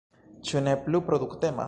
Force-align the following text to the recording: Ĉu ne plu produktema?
Ĉu 0.51 0.63
ne 0.69 0.73
plu 0.87 1.03
produktema? 1.11 1.59